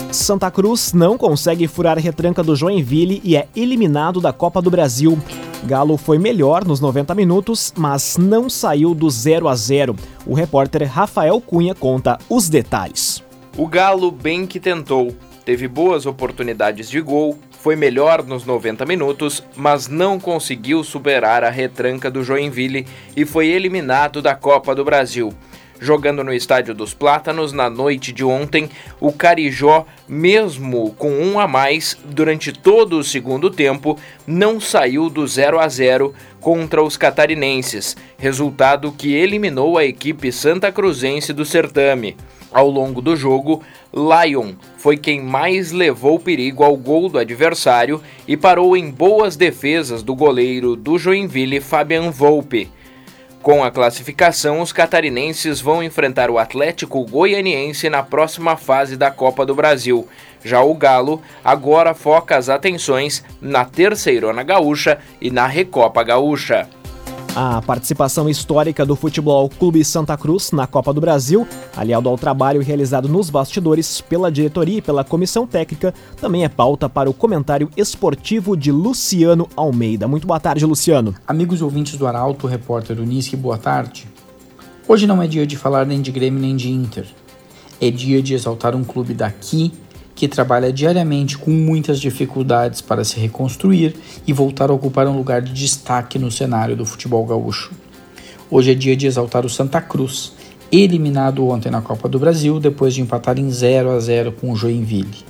Santa 0.09 0.49
Cruz 0.49 0.93
não 0.93 1.17
consegue 1.17 1.67
furar 1.67 1.99
retranca 1.99 2.41
do 2.41 2.55
Joinville 2.55 3.19
e 3.25 3.35
é 3.35 3.49
eliminado 3.53 4.21
da 4.21 4.31
Copa 4.31 4.61
do 4.61 4.71
Brasil. 4.71 5.19
Galo 5.65 5.97
foi 5.97 6.19
melhor 6.19 6.63
nos 6.63 6.79
90 6.79 7.15
minutos, 7.15 7.73
mas 7.75 8.17
não 8.17 8.47
saiu 8.47 8.93
do 8.93 9.09
0 9.09 9.47
a 9.47 9.55
0. 9.55 9.95
O 10.25 10.35
repórter 10.35 10.87
Rafael 10.87 11.41
Cunha 11.41 11.73
conta 11.73 12.19
os 12.29 12.47
detalhes. 12.47 13.23
O 13.57 13.65
Galo 13.65 14.11
bem 14.11 14.45
que 14.45 14.59
tentou, 14.59 15.15
teve 15.43 15.67
boas 15.67 16.05
oportunidades 16.05 16.87
de 16.87 17.01
gol, 17.01 17.39
foi 17.65 17.75
melhor 17.75 18.23
nos 18.23 18.45
90 18.45 18.85
minutos, 18.85 19.43
mas 19.55 19.87
não 19.87 20.19
conseguiu 20.19 20.83
superar 20.83 21.43
a 21.43 21.49
retranca 21.49 22.11
do 22.11 22.23
Joinville 22.23 22.85
e 23.17 23.25
foi 23.25 23.47
eliminado 23.47 24.21
da 24.21 24.35
Copa 24.35 24.75
do 24.75 24.85
Brasil. 24.85 25.33
Jogando 25.79 26.23
no 26.23 26.33
Estádio 26.33 26.73
dos 26.73 26.93
Plátanos 26.93 27.51
na 27.51 27.69
noite 27.69 28.11
de 28.13 28.23
ontem, 28.23 28.69
o 28.99 29.11
Carijó, 29.11 29.85
mesmo 30.07 30.95
com 30.97 31.11
um 31.11 31.39
a 31.39 31.47
mais, 31.47 31.97
durante 32.05 32.53
todo 32.53 32.97
o 32.97 33.03
segundo 33.03 33.49
tempo, 33.49 33.97
não 34.25 34.59
saiu 34.59 35.09
do 35.09 35.27
0 35.27 35.59
a 35.59 35.67
0 35.67 36.13
contra 36.39 36.81
os 36.81 36.95
catarinenses, 36.95 37.97
resultado 38.17 38.91
que 38.91 39.13
eliminou 39.13 39.77
a 39.77 39.83
equipe 39.83 40.31
santa 40.31 40.71
cruzense 40.71 41.33
do 41.33 41.43
certame. 41.43 42.15
Ao 42.55 42.69
longo 42.69 43.01
do 43.01 43.17
jogo, 43.17 43.61
Lion 43.93 44.53
foi 44.77 44.95
quem 44.95 45.21
mais 45.21 45.73
levou 45.73 46.17
perigo 46.17 46.63
ao 46.63 46.77
gol 46.77 47.09
do 47.09 47.17
adversário 47.17 48.01
e 48.25 48.37
parou 48.37 48.77
em 48.77 48.89
boas 48.89 49.35
defesas 49.35 50.01
do 50.01 50.15
goleiro 50.15 50.73
do 50.73 50.97
Joinville 50.97 51.59
Fabian 51.59 52.11
Volpe. 52.11 52.71
Com 53.45 53.63
a 53.63 53.69
classificação, 53.69 54.59
os 54.59 54.73
catarinenses 54.73 55.61
vão 55.61 55.83
enfrentar 55.83 56.31
o 56.31 56.39
Atlético 56.39 57.05
Goianiense 57.05 57.87
na 57.91 58.01
próxima 58.01 58.57
fase 58.57 58.97
da 58.97 59.11
Copa 59.11 59.45
do 59.45 59.53
Brasil. 59.53 60.07
Já 60.43 60.63
o 60.63 60.73
Galo 60.73 61.21
agora 61.43 61.93
foca 61.93 62.35
as 62.35 62.49
atenções 62.49 63.23
na 63.39 63.63
Terceirona 63.63 64.41
Gaúcha 64.41 64.97
e 65.21 65.29
na 65.29 65.45
Recopa 65.45 66.01
Gaúcha. 66.01 66.67
A 67.35 67.61
participação 67.61 68.29
histórica 68.29 68.85
do 68.85 68.95
Futebol 68.95 69.49
Clube 69.49 69.83
Santa 69.83 70.15
Cruz 70.15 70.53
na 70.53 70.65
Copa 70.65 70.93
do 70.93 71.01
Brasil, 71.01 71.45
aliado 71.75 72.07
ao 72.07 72.17
trabalho 72.17 72.61
realizado 72.61 73.09
nos 73.09 73.29
bastidores 73.29 73.99
pela 73.99 74.31
diretoria 74.31 74.77
e 74.77 74.81
pela 74.81 75.03
comissão 75.03 75.45
técnica, 75.45 75.93
também 76.15 76.45
é 76.45 76.49
pauta 76.49 76.87
para 76.87 77.09
o 77.09 77.13
comentário 77.13 77.69
esportivo 77.75 78.55
de 78.55 78.71
Luciano 78.71 79.49
Almeida. 79.53 80.07
Muito 80.07 80.25
boa 80.25 80.39
tarde, 80.39 80.65
Luciano. 80.65 81.13
Amigos 81.27 81.61
ouvintes 81.61 81.97
do 81.97 82.07
Arauto, 82.07 82.47
repórter 82.47 83.01
Unisque, 83.01 83.35
boa 83.35 83.57
tarde. 83.57 84.07
Hoje 84.87 85.05
não 85.05 85.21
é 85.21 85.27
dia 85.27 85.45
de 85.45 85.57
falar 85.57 85.85
nem 85.85 86.01
de 86.01 86.13
Grêmio 86.13 86.39
nem 86.39 86.55
de 86.55 86.71
Inter. 86.71 87.05
É 87.81 87.91
dia 87.91 88.23
de 88.23 88.33
exaltar 88.33 88.73
um 88.77 88.83
clube 88.85 89.13
daqui 89.13 89.73
que 90.15 90.29
trabalha 90.29 90.71
diariamente 90.71 91.37
com 91.37 91.51
muitas 91.51 91.99
dificuldades 91.99 92.79
para 92.79 93.03
se 93.03 93.19
reconstruir 93.19 93.93
e 94.25 94.31
voltar 94.31 94.69
a 94.69 94.73
ocupar 94.73 95.05
um 95.07 95.17
lugar 95.17 95.41
de 95.41 95.51
destaque 95.51 96.17
no 96.17 96.31
cenário 96.31 96.75
do 96.75 96.85
futebol 96.85 97.25
gaúcho. 97.25 97.73
Hoje 98.49 98.71
é 98.71 98.73
dia 98.73 98.95
de 98.95 99.05
exaltar 99.05 99.45
o 99.45 99.49
Santa 99.49 99.81
Cruz, 99.81 100.31
eliminado 100.71 101.45
ontem 101.45 101.69
na 101.69 101.81
Copa 101.81 102.07
do 102.07 102.17
Brasil 102.17 102.61
depois 102.61 102.93
de 102.93 103.01
empatar 103.01 103.37
em 103.37 103.51
0 103.51 103.91
a 103.91 103.99
0 103.99 104.31
com 104.31 104.51
o 104.51 104.55
Joinville. 104.55 105.25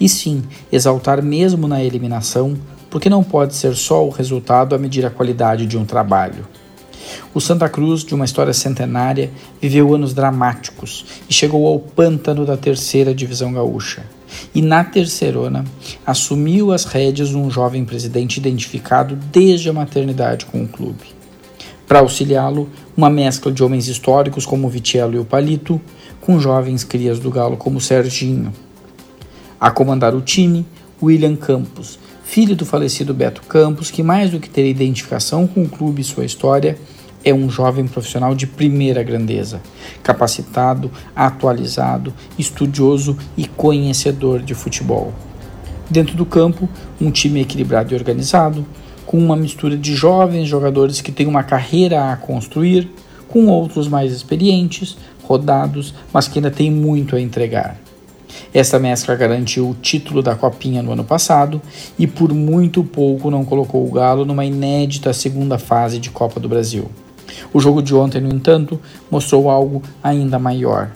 E 0.00 0.08
sim, 0.08 0.42
exaltar 0.72 1.22
mesmo 1.22 1.68
na 1.68 1.84
eliminação, 1.84 2.56
porque 2.88 3.10
não 3.10 3.22
pode 3.22 3.54
ser 3.54 3.76
só 3.76 4.04
o 4.04 4.10
resultado 4.10 4.74
a 4.74 4.78
medir 4.78 5.04
a 5.04 5.10
qualidade 5.10 5.66
de 5.66 5.76
um 5.76 5.84
trabalho. 5.84 6.46
O 7.34 7.40
Santa 7.40 7.68
Cruz, 7.68 8.02
de 8.02 8.14
uma 8.14 8.24
história 8.24 8.54
centenária, 8.54 9.30
viveu 9.60 9.94
anos 9.94 10.14
dramáticos 10.14 11.04
e 11.28 11.34
chegou 11.34 11.66
ao 11.66 11.78
pântano 11.78 12.46
da 12.46 12.56
terceira 12.56 13.14
divisão 13.14 13.52
gaúcha 13.52 14.02
e 14.54 14.62
na 14.62 14.84
terceirona 14.84 15.64
assumiu 16.06 16.72
as 16.72 16.84
rédeas 16.84 17.34
um 17.34 17.50
jovem 17.50 17.84
presidente 17.84 18.38
identificado 18.38 19.16
desde 19.30 19.68
a 19.68 19.72
maternidade 19.72 20.46
com 20.46 20.62
o 20.62 20.68
clube. 20.68 21.04
Para 21.86 22.00
auxiliá-lo, 22.00 22.70
uma 22.96 23.10
mescla 23.10 23.52
de 23.52 23.62
homens 23.62 23.86
históricos 23.88 24.46
como 24.46 24.68
Vitello 24.68 25.14
e 25.14 25.18
o 25.18 25.24
Palito, 25.24 25.80
com 26.20 26.40
jovens 26.40 26.84
crias 26.84 27.18
do 27.18 27.30
Galo 27.30 27.56
como 27.56 27.80
Serginho. 27.80 28.52
A 29.60 29.70
comandar 29.70 30.14
o 30.14 30.20
time, 30.20 30.66
William 31.02 31.36
Campos, 31.36 31.98
filho 32.24 32.56
do 32.56 32.64
falecido 32.64 33.12
Beto 33.12 33.42
Campos, 33.42 33.90
que 33.90 34.02
mais 34.02 34.30
do 34.30 34.40
que 34.40 34.48
ter 34.48 34.66
identificação 34.66 35.46
com 35.46 35.64
o 35.64 35.68
clube 35.68 36.00
e 36.00 36.04
sua 36.04 36.24
história, 36.24 36.78
é 37.24 37.32
um 37.32 37.48
jovem 37.48 37.86
profissional 37.86 38.34
de 38.34 38.46
primeira 38.46 39.02
grandeza, 39.02 39.60
capacitado, 40.02 40.90
atualizado, 41.14 42.12
estudioso 42.38 43.16
e 43.36 43.46
conhecedor 43.46 44.40
de 44.40 44.54
futebol. 44.54 45.12
Dentro 45.88 46.16
do 46.16 46.24
campo, 46.24 46.68
um 47.00 47.10
time 47.10 47.40
equilibrado 47.40 47.92
e 47.92 47.96
organizado, 47.96 48.64
com 49.04 49.18
uma 49.18 49.36
mistura 49.36 49.76
de 49.76 49.94
jovens 49.94 50.48
jogadores 50.48 51.00
que 51.00 51.12
têm 51.12 51.26
uma 51.26 51.42
carreira 51.42 52.12
a 52.12 52.16
construir, 52.16 52.90
com 53.28 53.46
outros 53.46 53.88
mais 53.88 54.12
experientes, 54.12 54.96
rodados, 55.22 55.94
mas 56.12 56.28
que 56.28 56.38
ainda 56.38 56.50
têm 56.50 56.70
muito 56.70 57.16
a 57.16 57.20
entregar. 57.20 57.76
Essa 58.54 58.78
mescla 58.78 59.14
garantiu 59.14 59.70
o 59.70 59.74
título 59.74 60.22
da 60.22 60.34
Copinha 60.34 60.82
no 60.82 60.92
ano 60.92 61.04
passado 61.04 61.60
e 61.98 62.06
por 62.06 62.32
muito 62.32 62.82
pouco 62.82 63.30
não 63.30 63.44
colocou 63.44 63.86
o 63.86 63.90
Galo 63.90 64.24
numa 64.24 64.44
inédita 64.44 65.12
segunda 65.12 65.58
fase 65.58 65.98
de 65.98 66.10
Copa 66.10 66.40
do 66.40 66.48
Brasil. 66.48 66.90
O 67.52 67.60
jogo 67.60 67.82
de 67.82 67.94
ontem, 67.94 68.20
no 68.20 68.32
entanto, 68.32 68.80
mostrou 69.10 69.50
algo 69.50 69.82
ainda 70.02 70.38
maior. 70.38 70.90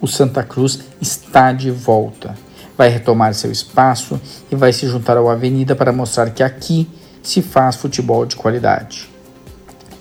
O 0.00 0.06
Santa 0.06 0.42
Cruz 0.42 0.80
está 1.00 1.52
de 1.52 1.70
volta. 1.70 2.36
Vai 2.76 2.88
retomar 2.88 3.34
seu 3.34 3.50
espaço 3.50 4.20
e 4.50 4.56
vai 4.56 4.72
se 4.72 4.86
juntar 4.86 5.16
ao 5.16 5.30
Avenida 5.30 5.74
para 5.74 5.92
mostrar 5.92 6.30
que 6.30 6.42
aqui 6.42 6.88
se 7.22 7.40
faz 7.40 7.76
futebol 7.76 8.26
de 8.26 8.36
qualidade. 8.36 9.08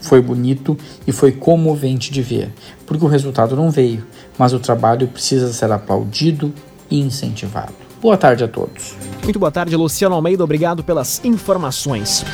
Foi 0.01 0.21
bonito 0.21 0.77
e 1.07 1.11
foi 1.11 1.31
comovente 1.31 2.11
de 2.11 2.21
ver, 2.21 2.51
porque 2.85 3.05
o 3.05 3.07
resultado 3.07 3.55
não 3.55 3.71
veio, 3.71 4.05
mas 4.37 4.51
o 4.51 4.59
trabalho 4.59 5.07
precisa 5.07 5.53
ser 5.53 5.71
aplaudido 5.71 6.53
e 6.91 6.99
incentivado. 6.99 7.73
Boa 8.01 8.17
tarde 8.17 8.43
a 8.43 8.47
todos. 8.49 8.95
Muito 9.23 9.39
boa 9.39 9.51
tarde, 9.51 9.73
Luciano 9.77 10.13
Almeida. 10.13 10.43
Obrigado 10.43 10.83
pelas 10.83 11.23
informações. 11.23 12.25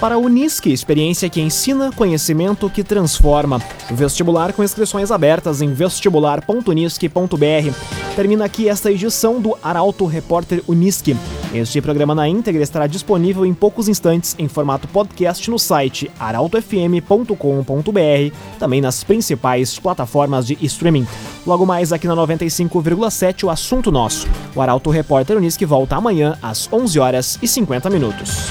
Para 0.00 0.16
a 0.16 0.18
Unisque, 0.18 0.70
experiência 0.70 1.30
que 1.30 1.40
ensina, 1.40 1.90
conhecimento 1.90 2.68
que 2.68 2.84
transforma. 2.84 3.62
Vestibular 3.90 4.52
com 4.52 4.62
inscrições 4.62 5.10
abertas 5.10 5.62
em 5.62 5.72
vestibular.unisque.br. 5.72 7.74
Termina 8.14 8.44
aqui 8.44 8.68
esta 8.68 8.92
edição 8.92 9.40
do 9.40 9.56
Arauto 9.62 10.04
Repórter 10.04 10.62
Unisque. 10.68 11.16
Este 11.54 11.80
programa 11.80 12.14
na 12.14 12.28
íntegra 12.28 12.62
estará 12.62 12.86
disponível 12.86 13.46
em 13.46 13.54
poucos 13.54 13.88
instantes 13.88 14.36
em 14.38 14.48
formato 14.48 14.86
podcast 14.86 15.50
no 15.50 15.58
site 15.58 16.10
arautofm.com.br, 16.20 18.36
também 18.58 18.82
nas 18.82 19.02
principais 19.02 19.78
plataformas 19.78 20.46
de 20.46 20.58
streaming. 20.60 21.06
Logo 21.46 21.64
mais 21.64 21.90
aqui 21.90 22.06
na 22.06 22.14
95,7 22.14 23.44
o 23.44 23.50
assunto 23.50 23.90
nosso. 23.90 24.28
O 24.54 24.60
Arauto 24.60 24.90
Repórter 24.90 25.38
Unisque 25.38 25.64
volta 25.64 25.96
amanhã 25.96 26.36
às 26.42 26.70
11 26.70 26.98
horas 26.98 27.38
e 27.40 27.48
50 27.48 27.88
minutos. 27.88 28.50